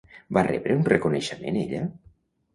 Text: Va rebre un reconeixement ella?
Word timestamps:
Va 0.37 0.43
rebre 0.47 0.77
un 0.77 0.81
reconeixement 0.93 1.61
ella? 1.67 1.85